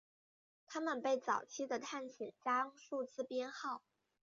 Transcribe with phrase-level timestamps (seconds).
[0.65, 3.83] 他们被早期的探险家用数字编号。